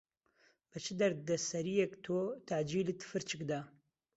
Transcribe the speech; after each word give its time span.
بە 0.69 0.77
چ 0.83 0.87
دەردەسەرییەک 0.99 1.93
تۆ 2.05 2.17
تەعجیلت 2.47 2.99
فرچک 3.09 3.41
دا. 3.49 3.61